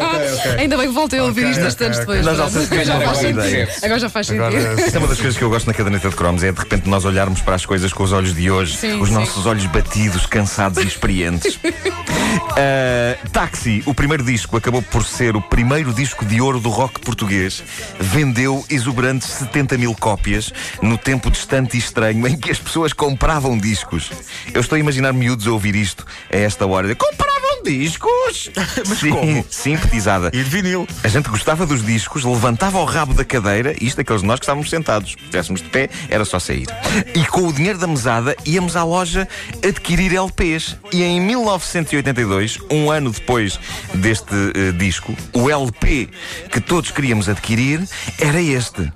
Ainda 0.59 0.77
bem 0.77 0.89
que 0.89 0.93
voltei 0.95 1.19
a 1.19 1.25
ouvir 1.25 1.47
isto 1.51 1.63
bastante 1.63 1.93
ok, 1.93 2.01
depois. 2.01 2.25
Nós 2.27 2.37
já 2.37 2.45
pronto. 2.45 2.53
sabemos 2.53 2.79
que 2.79 2.85
já 2.85 3.01
faz 3.01 3.19
sentido. 3.19 3.39
ideia. 3.47 3.69
Agora 3.83 4.01
já 4.01 4.09
faz 4.09 4.27
sentido. 4.27 4.81
Isso 4.87 4.97
é 4.97 4.99
uma 4.99 5.09
das 5.09 5.19
coisas 5.21 5.37
que 5.37 5.45
eu 5.45 5.51
gosto 5.51 5.67
na 5.67 5.75
caderneta 5.75 6.09
de 6.09 6.17
cromos, 6.17 6.43
é 6.43 6.53
de 6.53 6.59
repente 6.59 6.89
nós 6.89 7.05
olharmos 7.05 7.41
para 7.41 7.55
as 7.55 7.65
coisas 7.67 7.93
com 7.93 8.03
os 8.03 8.13
olhos 8.13 8.35
de 8.35 8.51
hoje, 8.51 8.77
Sim, 8.77 9.01
os 9.01 9.09
sim. 9.09 9.15
nossos 9.15 9.47
olhos 9.47 9.65
batidos, 9.67 10.27
cansados 10.27 10.83
e 10.83 10.87
experientes. 10.87 11.55
Uh, 11.57 13.29
Táxi, 13.33 13.83
o 13.87 13.95
primeiro 13.95 14.23
disco, 14.25 14.57
acabou 14.57 14.83
por 14.83 15.05
ser 15.05 15.37
o 15.37 15.41
primeiro 15.41 15.93
disco 15.93 16.25
de 16.25 16.41
ouro 16.41 16.59
do 16.61 16.69
rock 16.71 17.01
português. 17.01 17.63
Vendeu 17.99 18.65
exuberantes 18.69 19.29
70 19.29 19.79
mil 19.79 19.95
cópias 19.95 20.53
no 20.81 20.99
tempo 20.99 21.31
distante 21.31 21.77
e 21.77 21.79
estranho 21.81 22.27
em 22.27 22.37
que 22.37 22.51
as 22.51 22.59
pessoas 22.59 22.93
compravam 22.93 23.57
discos. 23.57 24.11
Eu 24.53 24.61
estou 24.61 24.77
a 24.77 24.79
imaginar 24.79 25.13
miúdos 25.13 25.47
a 25.47 25.51
ouvir 25.63 25.77
isto 25.77 26.05
a 26.31 26.37
esta 26.37 26.67
hora. 26.67 26.93
Compravam 26.97 27.63
discos? 27.63 28.51
Mas 28.89 28.99
sim, 28.99 29.11
como? 29.11 29.47
sim, 29.49 29.77
petizada. 29.77 30.31
E 30.33 30.43
de 30.43 30.51
vinil. 30.51 30.89
A 31.05 31.09
gente 31.09 31.29
gostava 31.29 31.65
dos 31.65 31.85
discos, 31.85 32.25
levantava 32.25 32.79
o 32.79 32.85
rabo 32.85 33.15
da 33.15 33.25
cadeira, 33.25 33.75
isto 33.81 34.01
aqueles 34.01 34.23
de 34.23 34.27
nós 34.27 34.41
que 34.41 34.45
estávamos 34.45 34.69
sentados. 34.69 35.13
Se 35.13 35.17
estivéssemos 35.19 35.63
de 35.63 35.69
pé, 35.69 35.89
era 36.09 36.25
só 36.25 36.41
sair. 36.41 36.67
E 37.15 37.25
com 37.27 37.47
o 37.47 37.53
dinheiro 37.53 37.79
da 37.79 37.87
mesada, 37.87 38.37
íamos 38.45 38.75
à 38.75 38.83
loja 38.83 39.29
adquirir 39.67 40.13
LPs. 40.13 40.77
E 40.93 41.05
em 41.05 41.21
1982, 41.21 42.59
um 42.69 42.91
ano 42.91 43.13
depois 43.13 43.61
deste 43.95 44.35
eh, 44.35 44.73
disco, 44.73 45.17
o 45.33 45.49
LP 45.49 46.09
que 46.51 46.61
todos 46.61 46.91
queríamos 46.91 47.29
adquirir 47.29 47.87
era 48.19 48.41
este. 48.41 48.93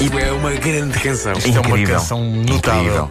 Isto 0.00 0.18
é 0.18 0.32
uma 0.32 0.52
grande 0.52 0.98
canção. 0.98 1.32
Isto 1.34 1.48
é 1.48 1.60
uma 1.60 1.68
Incrível. 1.70 1.94
canção 1.96 2.22
notável. 2.24 2.82
Incrível. 2.82 3.10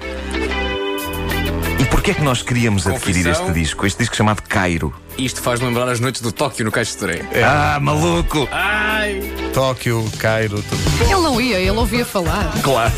E 1.80 1.86
porquê 1.86 2.12
é 2.12 2.14
que 2.14 2.22
nós 2.22 2.42
queríamos 2.42 2.88
adquirir 2.88 3.24
Confissão. 3.26 3.48
este 3.48 3.60
disco? 3.60 3.86
Este 3.86 4.00
disco 4.00 4.16
chamado 4.16 4.42
Cairo. 4.44 4.94
Isto 5.18 5.42
faz 5.42 5.60
lembrar 5.60 5.88
as 5.90 6.00
noites 6.00 6.22
do 6.22 6.32
Tóquio 6.32 6.64
no 6.66 6.72
Caixa 6.72 6.92
de 6.92 6.98
Toré. 6.98 7.22
Ah, 7.44 7.80
maluco! 7.82 8.48
Ai! 8.52 9.22
Tóquio, 9.54 10.06
Cairo, 10.20 10.62
tudo. 10.62 11.04
Ele 11.04 11.14
não 11.22 11.40
ia, 11.42 11.58
ele 11.60 11.72
ouvia 11.72 12.06
falar. 12.06 12.52
Claro. 12.62 12.94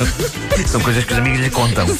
São 0.68 0.82
coisas 0.82 1.04
que 1.06 1.14
os 1.14 1.20
amigos 1.20 1.40
lhe 1.40 1.50
contam. 1.50 1.86
E 1.88 1.92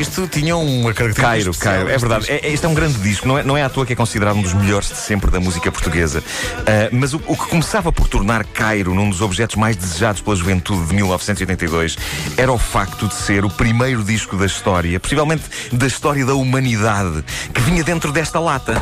isto 0.00 0.26
tinha 0.28 0.56
uma 0.56 0.92
característica. 0.92 1.22
Cairo, 1.22 1.50
especial, 1.50 1.74
Cairo, 1.74 1.90
é 1.90 1.98
verdade. 1.98 2.30
É, 2.30 2.52
este 2.52 2.64
é 2.64 2.68
um 2.68 2.74
grande 2.74 2.98
disco, 2.98 3.26
não 3.26 3.38
é, 3.38 3.42
não 3.42 3.56
é 3.56 3.62
à 3.62 3.68
toa 3.68 3.84
que 3.84 3.92
é 3.92 3.96
considerado 3.96 4.36
um 4.36 4.42
dos 4.42 4.54
melhores 4.54 4.88
de 4.88 4.96
sempre 4.96 5.30
da 5.30 5.40
música 5.40 5.70
portuguesa. 5.70 6.22
Ah, 6.66 6.88
mas 6.92 7.14
o, 7.14 7.20
o 7.26 7.36
que 7.36 7.46
começava 7.48 7.92
por 7.92 8.08
tornar 8.08 8.44
Cairo 8.44 8.94
num 8.94 9.10
dos 9.10 9.20
objetos 9.20 9.56
mais 9.56 9.76
desejados 9.76 10.20
pela 10.20 10.36
juventude 10.36 10.86
de 10.86 10.94
1982 10.94 11.96
era 12.36 12.52
o 12.52 12.58
facto 12.58 13.08
de 13.08 13.14
ser 13.14 13.44
o 13.44 13.50
primeiro 13.50 14.02
disco 14.04 14.36
da 14.36 14.46
história, 14.46 14.98
possivelmente 15.00 15.44
da 15.72 15.86
história 15.86 16.24
da 16.24 16.34
humanidade, 16.34 17.24
que 17.52 17.60
vinha 17.60 17.82
dentro 17.82 18.12
desta 18.12 18.38
lata. 18.38 18.80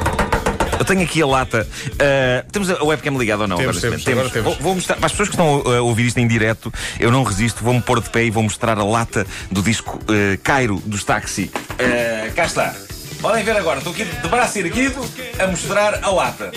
Eu 0.78 0.84
tenho 0.84 1.02
aqui 1.02 1.22
a 1.22 1.26
lata. 1.26 1.66
Ah, 1.98 2.44
temos 2.52 2.70
a 2.70 2.82
webcam 2.84 3.16
ligada 3.16 3.42
ou 3.42 3.48
não? 3.48 3.56
Temos, 3.56 3.78
agora, 3.78 3.98
temos, 4.02 4.06
agora 4.08 4.30
temos. 4.30 4.54
Vou, 4.54 4.62
vou 4.62 4.74
mostrar, 4.74 4.96
para 4.96 5.06
as 5.06 5.12
pessoas 5.12 5.28
que 5.28 5.34
estão 5.34 5.62
a, 5.72 5.80
ouvir 5.82 6.06
isto 6.06 6.18
em 6.18 6.26
direto, 6.26 6.72
eu 7.00 7.10
não 7.10 7.22
resisto, 7.22 7.62
vou-me 7.62 7.80
pôr 7.80 8.00
de 8.00 8.10
pé 8.10 8.24
e 8.24 8.30
vou 8.30 8.42
mostrar 8.42 8.78
a 8.78 8.84
lata 8.84 9.26
do 9.50 9.62
disco 9.62 9.98
eh, 10.08 10.38
Cairo 10.42 10.82
dos 10.84 11.04
Táxi. 11.04 11.50
Eh, 11.78 12.30
cá 12.34 12.44
está. 12.44 12.74
Podem 13.20 13.42
ver 13.44 13.56
agora, 13.56 13.78
estou 13.78 13.92
aqui 13.92 14.04
de 14.04 14.28
braço 14.28 14.58
erguido 14.58 15.00
a 15.38 15.46
mostrar 15.46 16.00
a 16.02 16.10
lata. 16.10 16.52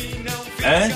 Hã? 0.61 0.91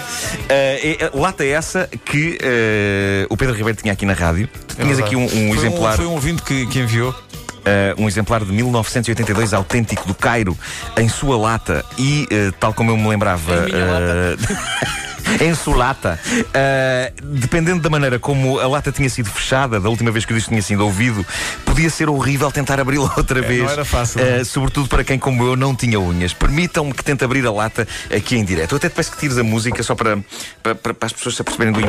Eh, 0.49 0.97
é- 0.99 1.11
lata 1.13 1.45
essa 1.45 1.89
que 2.05 2.37
eh, 2.41 3.25
o 3.29 3.37
Pedro 3.37 3.55
Ribeiro 3.55 3.79
tinha 3.81 3.93
aqui 3.93 4.05
na 4.05 4.13
rádio. 4.13 4.47
Tu 4.67 4.73
É 4.77 4.83
tinhas 4.83 4.97
verdade. 4.99 5.03
aqui 5.03 5.15
um, 5.15 5.23
um 5.23 5.53
Foi 5.55 5.57
exemplar. 5.65 5.95
Foi 5.95 6.05
um 6.05 6.11
ouvinte 6.11 6.41
que, 6.43 6.65
que 6.67 6.79
enviou. 6.79 7.15
Uh, 7.63 8.01
um 8.01 8.07
exemplar 8.09 8.43
de 8.43 8.51
1982 8.51 9.53
autêntico 9.53 10.05
do 10.05 10.13
Cairo 10.13 10.57
em 10.97 11.07
sua 11.07 11.37
lata 11.37 11.85
e, 11.97 12.27
uh, 12.29 12.51
tal 12.59 12.73
como 12.73 12.91
eu 12.91 12.97
me 12.97 13.07
lembrava. 13.07 13.53
Em 13.69 13.71
minha 13.71 13.85
uh, 13.85 14.93
Em 15.41 15.55
sua 15.55 15.77
lata. 15.77 16.19
Uh, 16.29 17.25
dependendo 17.39 17.79
da 17.81 17.89
maneira 17.89 18.19
como 18.19 18.59
a 18.59 18.67
lata 18.67 18.91
tinha 18.91 19.09
sido 19.09 19.29
fechada, 19.29 19.79
da 19.79 19.87
última 19.87 20.11
vez 20.11 20.25
que 20.25 20.33
o 20.33 20.35
disco 20.35 20.49
tinha 20.49 20.61
sido 20.61 20.83
ouvido, 20.83 21.25
podia 21.65 21.89
ser 21.89 22.09
horrível 22.09 22.51
tentar 22.51 22.79
abri-la 22.81 23.09
outra 23.15 23.41
vez. 23.41 23.63
não 23.63 23.69
era 23.69 23.85
fácil, 23.85 24.19
Uh, 24.21 24.37
não. 24.39 24.45
sobretudo 24.45 24.89
para 24.89 25.03
quem, 25.05 25.17
como 25.17 25.41
eu, 25.45 25.55
não 25.55 25.73
tinha 25.73 25.97
unhas. 25.97 26.33
Permitam-me 26.33 26.93
que 26.93 27.03
tente 27.03 27.23
abrir 27.23 27.45
a 27.47 27.51
lata 27.51 27.87
aqui 28.13 28.35
em 28.35 28.43
direto. 28.43 28.73
Eu 28.73 28.77
até 28.77 28.89
te 28.89 28.93
peço 28.95 29.11
que 29.13 29.17
tires 29.17 29.37
a 29.37 29.43
música 29.43 29.81
só 29.81 29.95
para, 29.95 30.17
para, 30.61 30.75
para- 30.75 30.93
para 30.93 31.05
as 31.05 31.13
pessoas 31.13 31.35
se 31.37 31.41
aperceberem 31.41 31.71
do. 31.73 31.79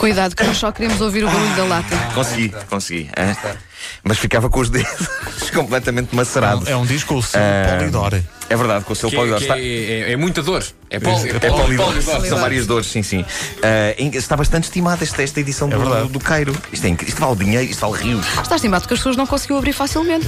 Cuidado, 0.00 0.34
que 0.34 0.42
nós 0.44 0.56
só 0.56 0.72
queremos 0.72 0.98
ouvir 1.02 1.22
o 1.24 1.26
barulho 1.26 1.56
da 1.56 1.64
lata. 1.64 1.94
Consegui, 2.14 2.48
consegui. 2.70 3.10
hã? 3.18 3.36
Mas 4.02 4.16
ficava 4.18 4.48
com 4.48 4.58
os 4.60 4.70
dedos 4.70 5.06
completamente 5.52 6.16
macerados. 6.16 6.66
É 6.66 6.74
um 6.74 6.86
disco 6.86 7.12
com 7.12 7.20
o 7.20 7.22
selo 7.22 7.44
Ah, 7.44 7.76
Polidor. 7.76 8.18
É 8.50 8.56
verdade, 8.56 8.84
com 8.84 8.92
o 8.92 8.96
Polydor. 8.96 9.36
que 9.38 9.44
Está- 9.44 9.58
é, 9.58 9.62
é, 10.10 10.12
é 10.12 10.16
muita 10.16 10.42
dor. 10.42 10.62
É 10.90 10.98
poli, 10.98 11.28
É 11.30 11.36
É 11.36 11.38
polidor. 11.50 11.86
polidor. 11.86 12.02
São 12.26 12.38
várias 12.40 12.66
dores, 12.66 12.88
sim, 12.88 13.02
sim. 13.02 13.24
Em- 13.96 14.10
está 14.16 14.36
bastante 14.36 14.64
estimada 14.64 15.04
esta, 15.04 15.22
esta 15.22 15.38
edição 15.38 15.68
do, 15.68 15.78
verdade. 15.78 16.08
do 16.08 16.18
Cairo. 16.18 16.52
Isto, 16.72 16.84
é. 16.86 16.90
Isto 17.06 17.20
vale 17.20 17.36
dinheiro, 17.36 17.70
isto 17.70 17.80
vale 17.88 18.02
rios. 18.02 18.26
Está 18.42 18.56
estimado 18.56 18.88
que 18.88 18.92
as 18.94 18.98
pessoas 18.98 19.16
não 19.16 19.24
conseguiam 19.26 19.56
abrir 19.58 19.72
facilmente. 19.72 20.26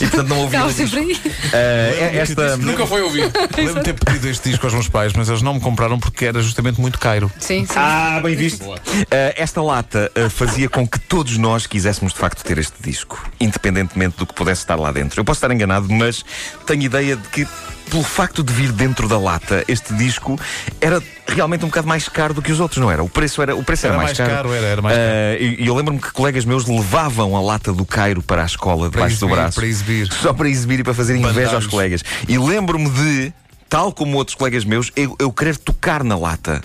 E 0.00 0.06
portanto 0.08 0.28
não 0.28 0.38
ouviram 0.40 0.70
sempre 0.72 0.98
aí. 0.98 1.20
É- 1.52 2.16
esta. 2.16 2.56
Nunca 2.56 2.84
foi 2.86 3.02
ouvido. 3.02 3.30
Lembro-me 3.56 3.78
de 3.80 3.84
ter 3.84 3.92
pedido 3.94 4.28
este 4.28 4.50
disco 4.50 4.66
aos 4.66 4.74
meus 4.74 4.88
pais, 4.88 5.12
mas 5.12 5.28
eles 5.28 5.40
não 5.42 5.54
me 5.54 5.60
compraram 5.60 5.98
porque 6.00 6.24
era 6.24 6.42
justamente 6.42 6.80
muito 6.80 6.98
caro. 6.98 7.30
Sim, 7.38 7.64
sim. 7.64 7.72
Ah, 7.76 8.18
bem 8.20 8.34
visto. 8.34 8.64
Ah, 8.74 9.32
esta 9.36 9.62
lata 9.62 10.10
ah, 10.16 10.28
fazia 10.28 10.68
com 10.68 10.86
que 10.86 10.98
todos 10.98 11.36
nós 11.38 11.68
quiséssemos 11.68 12.12
de 12.12 12.18
facto 12.18 12.42
ter 12.42 12.58
este 12.58 12.74
disco, 12.82 13.24
independentemente 13.38 14.16
do 14.16 14.26
que 14.26 14.34
pudesse 14.34 14.62
estar 14.62 14.74
lá 14.76 14.90
dentro. 14.90 15.20
Eu 15.20 15.24
posso 15.24 15.38
estar 15.38 15.54
enganado, 15.54 15.86
mas 15.88 16.24
tenho 16.66 16.82
ideia 16.82 17.14
de 17.16 17.27
que. 17.28 17.46
Pelo 17.90 18.04
facto 18.04 18.42
de 18.44 18.52
vir 18.52 18.70
dentro 18.70 19.08
da 19.08 19.18
lata, 19.18 19.64
este 19.66 19.94
disco 19.94 20.38
era 20.78 21.02
realmente 21.26 21.64
um 21.64 21.68
bocado 21.68 21.88
mais 21.88 22.06
caro 22.06 22.34
do 22.34 22.42
que 22.42 22.52
os 22.52 22.60
outros, 22.60 22.78
não 22.78 22.90
era? 22.90 23.02
O 23.02 23.08
preço 23.08 23.40
era, 23.40 23.56
o 23.56 23.64
preço 23.64 23.86
era, 23.86 23.94
Era 23.94 24.02
mais, 24.04 24.18
mais 24.18 24.30
caro, 24.30 24.52
era, 24.52 24.66
era 24.66 24.82
mais 24.82 24.94
Ah, 24.94 25.36
e, 25.40 25.62
e 25.64 25.66
eu 25.66 25.74
lembro-me 25.74 25.98
que 25.98 26.12
colegas 26.12 26.44
meus 26.44 26.66
levavam 26.66 27.34
a 27.34 27.40
lata 27.40 27.72
do 27.72 27.86
Cairo 27.86 28.22
para 28.22 28.42
a 28.42 28.44
escola 28.44 28.90
debaixo 28.90 29.18
do 29.18 29.24
exibir, 29.24 29.34
braço. 29.34 29.54
para 29.54 29.66
exibir. 29.66 30.12
Só 30.12 30.34
para 30.34 30.50
exibir 30.50 30.80
e 30.80 30.84
para 30.84 30.92
fazer 30.92 31.16
inveja 31.16 31.54
aos 31.54 31.66
colegas. 31.66 32.02
E 32.28 32.36
lembro-me 32.36 32.90
de, 32.90 33.32
tal 33.70 33.90
como 33.90 34.18
outros 34.18 34.34
colegas 34.34 34.66
meus, 34.66 34.92
eu, 34.94 35.16
eu 35.18 35.32
querer 35.32 35.56
tocar 35.56 36.04
na 36.04 36.18
lata. 36.18 36.60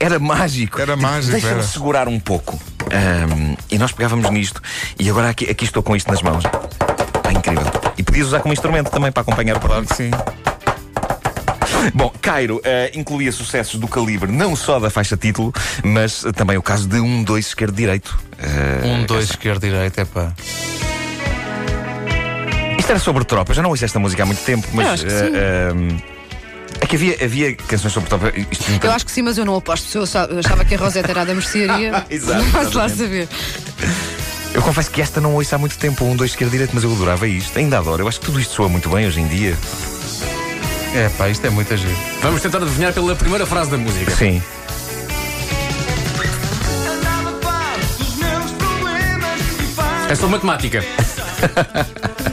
Era 0.00 0.18
mágico. 0.18 0.80
Era 0.80 0.96
mágico, 0.96 1.30
Deixa-me 1.30 1.62
segurar 1.62 2.08
um 2.08 2.18
pouco. 2.18 2.58
Ahm, 2.90 3.54
e 3.70 3.78
nós 3.78 3.92
pegávamos 3.92 4.28
nisto. 4.30 4.60
E 4.98 5.08
agora 5.08 5.28
aqui, 5.30 5.48
aqui 5.48 5.64
estou 5.64 5.80
com 5.80 5.94
isto 5.94 6.10
nas 6.10 6.22
mãos. 6.22 6.42
Está 7.30 7.32
incrível. 7.32 7.72
E 7.96 8.02
podias 8.02 8.26
usar 8.28 8.40
como 8.40 8.52
instrumento 8.52 8.90
também 8.90 9.12
para 9.12 9.22
acompanhar 9.22 9.56
o 9.56 9.60
programa. 9.60 9.86
sim. 9.94 10.10
Bom, 11.94 12.12
Cairo 12.20 12.60
eh, 12.64 12.90
incluía 12.94 13.32
sucessos 13.32 13.78
do 13.80 13.88
calibre 13.88 14.30
não 14.30 14.54
só 14.54 14.78
da 14.78 14.90
faixa 14.90 15.16
título, 15.16 15.52
mas 15.82 16.24
eh, 16.24 16.32
também 16.32 16.56
o 16.58 16.62
caso 16.62 16.86
de 16.86 17.00
um, 17.00 17.22
dois 17.22 17.46
esquerdo-direito. 17.48 18.18
Eh, 18.38 18.80
Um, 18.86 19.06
dois, 19.06 19.30
esquerda, 19.30 19.66
direita, 19.66 20.02
é 20.02 20.04
pá. 20.04 20.32
Isto 22.78 22.90
era 22.90 22.98
sobre 22.98 23.24
tropa. 23.24 23.52
Eu 23.52 23.56
já 23.56 23.62
não 23.62 23.70
ouço 23.70 23.84
esta 23.84 23.98
música 23.98 24.22
há 24.22 24.26
muito 24.26 24.42
tempo, 24.44 24.66
mas. 24.72 24.86
Eu 24.86 24.92
acho 24.92 25.06
que 25.06 25.12
eh, 25.12 25.70
sim. 25.72 26.02
é 26.80 26.86
que 26.86 26.96
havia, 26.96 27.16
havia 27.24 27.54
canções 27.54 27.92
sobre 27.94 28.08
tropa. 28.10 28.32
Isto 28.50 28.70
nunca- 28.72 28.88
Eu 28.88 28.92
acho 28.92 29.06
que 29.06 29.12
sim, 29.12 29.22
mas 29.22 29.38
eu 29.38 29.44
não 29.46 29.54
aposto. 29.56 29.96
Eu 29.96 30.02
achava 30.04 30.64
que 30.64 30.74
a 30.74 30.78
Rosetta 30.78 31.10
era 31.12 31.24
da 31.24 31.32
mercearia, 31.34 32.04
Exato, 32.10 32.42
Vamos 32.44 32.74
lá 32.74 32.86
exatamente. 32.86 32.96
saber. 32.96 33.28
Eu 34.52 34.62
confesso 34.62 34.90
que 34.90 35.00
esta 35.00 35.20
não 35.20 35.34
ouço 35.34 35.54
há 35.54 35.58
muito 35.58 35.78
tempo, 35.78 36.04
um, 36.04 36.16
dois, 36.16 36.32
esquerda, 36.32 36.50
direito, 36.50 36.72
mas 36.74 36.82
eu 36.82 36.92
adorava 36.92 37.26
isto. 37.26 37.58
Ainda 37.58 37.78
adoro. 37.78 38.02
Eu 38.02 38.08
acho 38.08 38.18
que 38.20 38.26
tudo 38.26 38.40
isto 38.40 38.54
soa 38.54 38.68
muito 38.68 38.88
bem 38.88 39.06
hoje 39.06 39.20
em 39.20 39.28
dia. 39.28 39.56
É 40.94 41.08
pá, 41.10 41.28
isto 41.28 41.46
é 41.46 41.50
muita 41.50 41.76
gente. 41.76 42.00
Vamos 42.20 42.42
tentar 42.42 42.58
adivinhar 42.58 42.92
pela 42.92 43.14
primeira 43.14 43.46
frase 43.46 43.70
da 43.70 43.78
música. 43.78 44.10
Sim. 44.10 44.42
É 50.08 50.14
só 50.16 50.26
matemática. 50.26 50.84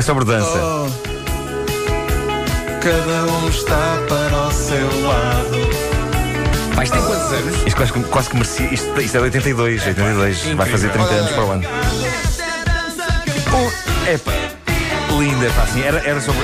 É 0.00 0.02
sobre 0.02 0.24
dança. 0.24 0.58
Oh. 0.64 0.88
Cada 2.80 3.32
um 3.34 3.48
está 3.50 3.98
para 4.08 4.46
o 4.46 4.50
seu 4.50 5.02
lado. 5.06 5.58
Isto 6.82 6.92
tem 6.94 7.02
quantos 7.02 7.32
anos? 7.34 7.56
Isto 7.66 7.76
quase 7.76 7.92
que, 7.92 8.00
quase 8.04 8.30
que 8.30 8.34
merecia. 8.36 8.72
Isto, 8.72 8.98
isto 8.98 9.16
é 9.18 9.18
de 9.18 9.24
82, 9.26 9.86
82. 9.88 10.42
Vai 10.56 10.70
fazer 10.70 10.88
30 10.88 11.10
anos 11.10 11.30
para 11.32 11.44
o 11.44 11.50
ano. 11.50 11.64
É 14.06 14.16
pá. 14.16 14.32
Linda, 15.18 15.50
pá, 15.50 15.64
assim. 15.64 15.82
Era, 15.82 15.98
era 15.98 16.18
sobre. 16.22 16.40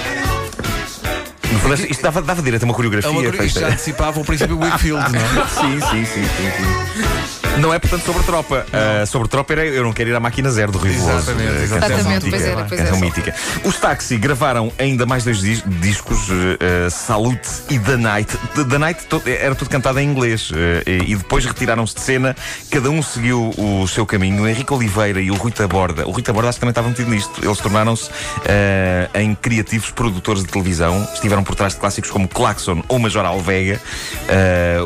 No 1.50 1.58
fundo, 1.58 1.74
isto 1.76 2.02
dava, 2.02 2.20
dava 2.20 2.42
direito 2.42 2.64
a 2.64 2.66
uma 2.66 2.74
coreografia. 2.74 3.08
É 3.08 3.12
uma 3.14 3.22
coisa- 3.22 3.42
isto 3.42 3.54
feita. 3.54 3.68
já 3.70 3.74
antecipava 3.74 4.20
o 4.20 4.24
princípio 4.26 4.58
Wakefield, 4.58 5.12
não 5.12 5.18
é? 5.18 5.46
Sim, 5.48 5.80
sim, 5.80 6.04
sim, 6.04 6.24
sim, 6.24 6.50
sim. 6.58 7.35
Não 7.58 7.72
é, 7.72 7.78
portanto, 7.78 8.04
sobre 8.04 8.22
tropa. 8.24 8.66
Ah, 8.72 9.06
sobre 9.06 9.28
tropa 9.28 9.52
era 9.54 9.64
Eu 9.66 9.82
Não 9.84 9.92
Quero 9.92 10.10
Ir 10.10 10.14
à 10.14 10.20
Máquina 10.20 10.50
Zero 10.50 10.72
do 10.72 10.78
Rio. 10.78 10.92
Exatamente, 10.94 11.48
Ah, 11.48 11.62
exatamente. 11.62 11.70
canção 11.70 11.86
Exatamente, 11.96 12.24
mítica, 12.24 12.30
pois 12.30 12.42
era, 12.44 12.64
pois 12.64 12.80
canção 12.80 13.00
mítica. 13.00 13.34
Os 13.64 13.76
Taxi 13.76 14.16
gravaram 14.18 14.72
ainda 14.78 15.06
mais 15.06 15.24
dois 15.24 15.38
dis- 15.40 15.62
discos, 15.66 16.28
eh, 16.60 16.90
Salute 16.90 17.48
e 17.70 17.78
The 17.78 17.96
Night. 17.96 18.36
The, 18.54 18.64
The 18.64 18.78
Night 18.78 19.06
to- 19.06 19.22
era 19.26 19.54
tudo 19.54 19.70
cantado 19.70 19.98
em 20.00 20.08
inglês 20.08 20.50
e 20.86 21.14
depois 21.16 21.44
retiraram-se 21.44 21.94
de 21.94 22.00
cena. 22.02 22.36
Cada 22.70 22.90
um 22.90 23.02
seguiu 23.02 23.50
o 23.56 23.86
seu 23.88 24.04
caminho. 24.04 24.42
O 24.42 24.48
Henrique 24.48 24.72
Oliveira 24.72 25.20
e 25.20 25.30
o 25.30 25.34
Rui 25.34 25.50
Taborda. 25.50 26.06
O 26.06 26.10
Rui 26.10 26.22
Taborda 26.22 26.48
acho 26.50 26.56
que 26.56 26.60
também 26.60 26.70
estava 26.72 26.88
metido 26.88 27.10
nisto. 27.10 27.40
Eles 27.42 27.58
tornaram-se 27.58 28.10
em 29.14 29.34
criativos 29.34 29.90
produtores 29.90 30.42
de 30.42 30.48
televisão. 30.48 31.08
Estiveram 31.14 31.42
por 31.42 31.54
trás 31.54 31.72
de 31.74 31.80
clássicos 31.80 32.10
como 32.10 32.28
Claxon 32.28 32.82
ou 32.88 32.98
Major 32.98 33.24
Alvega, 33.24 33.80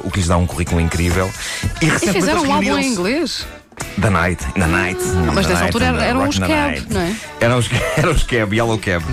o 0.04 0.10
que 0.10 0.18
lhes 0.18 0.28
dá 0.28 0.36
um 0.36 0.46
currículo 0.46 0.80
incrível. 0.80 1.30
E, 1.80 1.86
E 1.86 1.88
recentemente 1.88 2.20
fizeram 2.20 2.42
um 2.42 2.59
em 2.62 2.66
reuniram-se- 2.66 2.88
inglês. 2.88 3.46
The 4.00 4.10
Night, 4.10 4.44
The 4.54 4.66
Night. 4.66 5.00
Mas 5.02 5.46
The 5.46 5.52
nessa 5.52 5.52
Night, 5.52 5.62
altura 5.64 5.86
eram 6.04 6.28
os 6.28 6.38
cab, 6.38 6.86
não 6.90 7.00
é? 7.00 7.14
Eram 7.40 7.58
os, 7.58 7.68
eram 7.96 8.12
os 8.12 8.22
cab, 8.22 8.54
Yellow 8.56 8.78
Cab. 8.78 9.04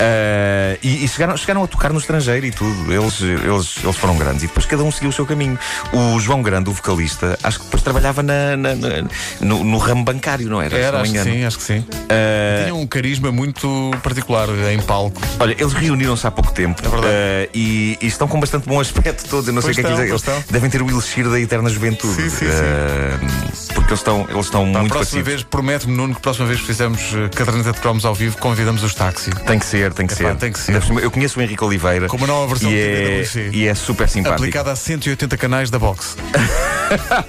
Eh, 0.00 0.78
e 0.82 1.04
e 1.04 1.08
chegaram, 1.08 1.36
chegaram 1.36 1.62
a 1.64 1.66
tocar 1.66 1.92
no 1.92 1.98
estrangeiro 1.98 2.46
e 2.46 2.50
tudo. 2.50 2.92
Eles, 2.92 3.20
eles, 3.20 3.76
eles 3.82 3.96
foram 3.96 4.16
grandes. 4.16 4.42
E 4.44 4.46
depois 4.46 4.64
cada 4.66 4.82
um 4.82 4.90
seguiu 4.90 5.10
o 5.10 5.12
seu 5.12 5.26
caminho. 5.26 5.58
O 5.92 6.18
João 6.20 6.42
Grande, 6.42 6.70
o 6.70 6.72
vocalista, 6.72 7.38
acho 7.42 7.58
que 7.58 7.64
depois 7.64 7.82
trabalhava 7.82 8.22
na, 8.22 8.56
na- 8.56 8.74
na- 8.74 9.08
no, 9.40 9.64
no 9.64 9.78
ramo 9.78 10.04
bancário, 10.04 10.48
não 10.48 10.60
era? 10.62 10.76
Era, 10.76 10.92
não 10.98 11.00
acho 11.02 11.12
que 11.12 11.22
sim, 11.22 11.44
acho 11.44 11.58
que 11.58 11.64
sim. 11.64 11.84
Eh, 12.08 12.62
Tinha 12.64 12.74
um 12.74 12.86
carisma 12.86 13.30
muito 13.32 13.90
particular 14.02 14.48
em 14.72 14.80
palco. 14.80 15.20
Olha, 15.40 15.52
eles 15.58 15.72
reuniram-se 15.72 16.26
há 16.26 16.30
pouco 16.30 16.52
tempo 16.52 16.82
É 17.04 17.44
eh, 17.44 17.50
e, 17.54 17.98
e 18.00 18.06
estão 18.06 18.26
com 18.28 18.38
bastante 18.40 18.68
bom 18.68 18.80
aspecto 18.80 19.28
todos. 19.28 19.48
Eu 19.48 19.54
não 19.54 19.62
Pois 19.62 19.74
sei 19.74 19.84
o 19.84 19.86
que 19.86 19.92
é 19.92 19.96
que 20.04 20.10
eles 20.10 20.22
devem 20.50 20.70
ter 20.70 20.82
o 20.82 20.88
elixir 20.90 21.28
da 21.28 21.38
eterna 21.40 21.68
juventude. 21.70 22.14
Sim, 22.14 22.30
sim, 22.30 22.46
sim. 22.46 23.74
Porque 23.84 23.92
eles 23.92 24.00
estão, 24.00 24.26
eles 24.30 24.44
estão 24.46 24.62
a 24.62 24.64
muito 24.64 24.88
próxima 24.88 25.20
passivos. 25.20 25.28
vez, 25.28 25.42
promete-me, 25.42 25.94
Nuno, 25.94 26.14
que 26.14 26.18
a 26.18 26.22
próxima 26.22 26.46
vez 26.46 26.58
que 26.60 26.66
fizermos 26.66 27.00
eh, 27.14 27.28
caderneta 27.34 27.70
de 27.72 27.80
cromos 27.80 28.06
ao 28.06 28.14
vivo, 28.14 28.38
convidamos 28.38 28.82
os 28.82 28.94
táxi. 28.94 29.30
Tem 29.46 29.58
que 29.58 29.66
ser, 29.66 29.92
tem 29.92 30.06
que 30.06 30.14
Epá, 30.14 30.30
ser. 30.30 30.36
tem 30.36 30.52
que 30.52 30.58
ser. 30.58 30.82
Eu 31.02 31.10
conheço 31.10 31.38
o 31.38 31.42
Henrique 31.42 31.62
Oliveira. 31.62 32.06
Com 32.08 32.16
uma 32.16 32.26
nova 32.26 32.46
versão 32.46 32.70
e 32.70 32.74
de 32.74 32.80
é, 32.80 33.22
TVWC. 33.24 33.50
e 33.52 33.66
é 33.68 33.74
super 33.74 34.08
simpático. 34.08 34.40
Aplicada 34.40 34.72
a 34.72 34.76
180 34.76 35.36
canais 35.36 35.68
da 35.70 35.78
box. 35.78 36.16
A 36.84 37.24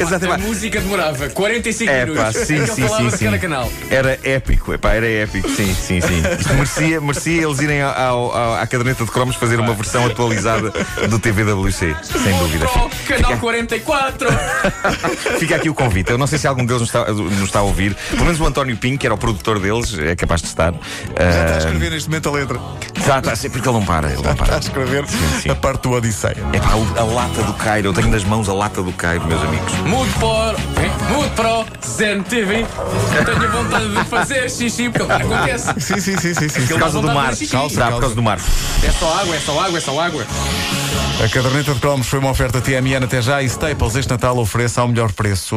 Exatamente. 0.00 0.40
música 0.46 0.80
demorava 0.80 1.28
45 1.28 1.90
É, 1.92 2.06
minutos. 2.06 2.24
pá, 2.24 2.32
sim, 2.32 2.66
sim, 2.66 2.82
falava 2.88 3.02
sim, 3.04 3.08
de 3.10 3.16
sim. 3.18 3.24
cada 3.26 3.38
canal. 3.38 3.70
Era 3.90 4.18
épico, 4.24 4.72
epá, 4.72 4.92
era 4.94 5.06
épico, 5.06 5.48
sim, 5.50 5.74
sim, 5.74 6.00
sim. 6.00 6.22
Isto 6.40 6.54
merecia, 6.54 7.00
merecia 7.02 7.42
eles 7.44 7.60
irem 7.60 7.82
ao, 7.82 8.34
ao- 8.34 8.54
à 8.54 8.66
caderneta 8.66 9.04
de 9.04 9.10
cromos 9.10 9.36
fazer 9.36 9.60
uma 9.60 9.74
versão 9.74 10.06
atualizada 10.06 10.72
do 11.08 11.18
TVWC, 11.18 11.94
sem 12.02 12.38
dúvida. 12.38 12.66
Oh, 12.74 12.88
canal 13.06 13.36
44! 13.38 14.26
Fica 15.38 15.56
aqui 15.56 15.68
o 15.68 15.74
convite. 15.74 15.93
Eu 16.06 16.18
não 16.18 16.26
sei 16.26 16.38
se 16.38 16.46
algum 16.46 16.64
deles 16.64 16.80
nos 16.82 16.88
está, 16.90 17.12
nos 17.12 17.42
está 17.42 17.58
a 17.60 17.62
ouvir. 17.62 17.94
Pelo 18.10 18.24
menos 18.24 18.40
o 18.40 18.46
António 18.46 18.76
Pinho, 18.76 18.98
que 18.98 19.06
era 19.06 19.14
o 19.14 19.18
produtor 19.18 19.58
deles, 19.60 19.96
é 19.98 20.16
capaz 20.16 20.40
de 20.42 20.48
estar. 20.48 20.72
Já 20.72 20.78
está 21.30 21.52
a 21.52 21.54
Ah, 21.54 21.58
escrever 21.58 21.90
neste 21.90 22.08
momento 22.08 22.28
a 22.28 22.32
letra. 22.32 22.60
está, 22.96 23.18
está, 23.18 23.36
sempre 23.36 23.60
que 23.60 23.68
ele 23.68 23.78
não 23.78 23.84
para. 23.84 24.08
Ele 24.08 24.22
não 24.22 24.32
Está 24.32 24.44
para. 24.44 24.56
a 24.56 24.58
escrever 24.58 25.04
sim. 25.42 25.50
a 25.50 25.54
parte 25.54 25.82
do 25.82 25.92
Odisseia. 25.92 26.36
É 26.52 26.58
pá, 26.58 26.72
a 27.00 27.04
lata 27.04 27.42
do 27.42 27.52
Cairo. 27.54 27.88
Eu 27.88 27.92
tenho 27.92 28.08
nas 28.08 28.24
mãos 28.24 28.48
a 28.48 28.54
lata 28.54 28.82
do 28.82 28.92
Cairo, 28.92 29.26
meus 29.26 29.42
amigos. 29.42 29.72
Mude 29.86 30.10
para, 30.14 30.58
mude 31.14 31.30
para 31.30 31.60
o 31.60 31.66
Zen 31.86 32.22
TV. 32.22 32.64
Tenho 33.24 33.50
vontade 33.52 33.88
de 33.94 34.04
fazer 34.04 34.50
xixi, 34.50 34.88
porque 34.90 35.12
acontece. 35.12 35.72
Sim, 35.80 36.00
sim, 36.00 36.16
sim, 36.18 36.34
sim. 36.34 36.48
sim. 36.48 36.66
Por 36.66 36.78
causa 36.78 37.00
do 37.00 37.08
mar. 37.12 37.34
Calça, 37.50 37.76
Dá, 37.76 37.90
por 37.90 38.00
causa 38.00 38.14
do 38.14 38.22
mar. 38.22 38.38
É 38.82 38.90
só 38.92 39.20
água, 39.20 39.36
é 39.36 39.40
só 39.40 39.60
água, 39.60 39.78
é 39.78 39.80
só 39.80 40.00
água. 40.00 40.26
A 41.24 41.28
caderneta 41.28 41.72
de 41.74 41.80
cromos 41.80 42.06
foi 42.08 42.18
uma 42.18 42.30
oferta 42.30 42.60
TMN 42.60 43.04
até 43.04 43.22
já 43.22 43.40
e 43.42 43.46
Staples 43.46 43.94
este 43.94 44.10
Natal 44.10 44.36
oferece 44.38 44.80
ao 44.80 44.88
melhor 44.88 45.12
preço. 45.12 45.52